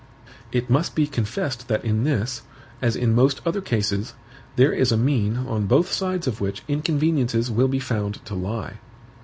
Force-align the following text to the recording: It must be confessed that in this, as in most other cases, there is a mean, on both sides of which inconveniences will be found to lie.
It 0.51 0.67
must 0.67 0.95
be 0.95 1.05
confessed 1.05 1.67
that 1.67 1.85
in 1.85 2.05
this, 2.05 2.41
as 2.81 2.95
in 2.95 3.13
most 3.13 3.39
other 3.45 3.61
cases, 3.61 4.15
there 4.55 4.73
is 4.73 4.91
a 4.91 4.97
mean, 4.97 5.37
on 5.37 5.67
both 5.67 5.91
sides 5.91 6.25
of 6.25 6.41
which 6.41 6.63
inconveniences 6.67 7.51
will 7.51 7.67
be 7.67 7.77
found 7.79 8.15
to 8.25 8.33
lie. 8.33 8.79